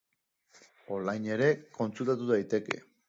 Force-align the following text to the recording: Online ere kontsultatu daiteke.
Online 0.95 1.31
ere 1.35 1.49
kontsultatu 1.77 2.31
daiteke. 2.33 2.81